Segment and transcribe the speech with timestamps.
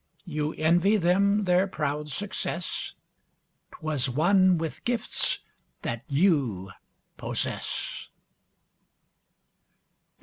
[0.25, 2.95] You envy them their proud success?
[3.71, 5.41] 'Twas won with gifts
[5.83, 6.71] that you
[7.17, 8.07] possess.